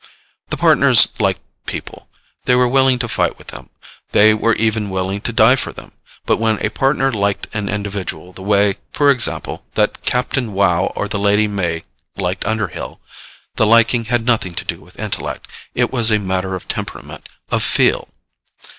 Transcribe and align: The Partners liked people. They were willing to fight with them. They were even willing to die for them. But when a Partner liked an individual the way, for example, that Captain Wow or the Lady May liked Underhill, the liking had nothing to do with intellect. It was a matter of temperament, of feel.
The 0.49 0.57
Partners 0.57 1.09
liked 1.19 1.41
people. 1.67 2.09
They 2.45 2.55
were 2.55 2.67
willing 2.67 2.97
to 2.97 3.07
fight 3.07 3.37
with 3.37 3.49
them. 3.49 3.69
They 4.13 4.33
were 4.33 4.55
even 4.55 4.89
willing 4.89 5.21
to 5.21 5.31
die 5.31 5.55
for 5.55 5.71
them. 5.71 5.91
But 6.25 6.37
when 6.39 6.57
a 6.65 6.69
Partner 6.71 7.11
liked 7.11 7.45
an 7.53 7.69
individual 7.69 8.33
the 8.33 8.41
way, 8.41 8.77
for 8.91 9.11
example, 9.11 9.63
that 9.75 10.01
Captain 10.01 10.53
Wow 10.53 10.85
or 10.95 11.07
the 11.07 11.19
Lady 11.19 11.47
May 11.47 11.83
liked 12.17 12.47
Underhill, 12.47 12.99
the 13.57 13.67
liking 13.67 14.05
had 14.05 14.25
nothing 14.25 14.55
to 14.55 14.65
do 14.65 14.81
with 14.81 14.97
intellect. 14.97 15.47
It 15.75 15.93
was 15.93 16.09
a 16.09 16.17
matter 16.17 16.55
of 16.55 16.67
temperament, 16.67 17.29
of 17.51 17.61
feel. 17.61 18.07